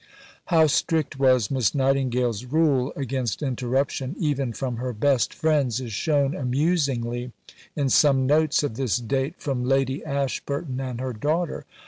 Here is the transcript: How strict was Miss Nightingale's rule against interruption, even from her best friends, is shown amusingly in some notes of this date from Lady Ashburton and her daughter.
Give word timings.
How 0.45 0.65
strict 0.65 1.19
was 1.19 1.51
Miss 1.51 1.75
Nightingale's 1.75 2.45
rule 2.45 2.91
against 2.95 3.43
interruption, 3.43 4.15
even 4.17 4.51
from 4.51 4.77
her 4.77 4.93
best 4.93 5.31
friends, 5.31 5.79
is 5.79 5.93
shown 5.93 6.33
amusingly 6.35 7.33
in 7.75 7.87
some 7.87 8.25
notes 8.25 8.63
of 8.63 8.77
this 8.77 8.97
date 8.97 9.35
from 9.37 9.63
Lady 9.63 10.03
Ashburton 10.03 10.79
and 10.79 10.99
her 10.99 11.13
daughter. 11.13 11.67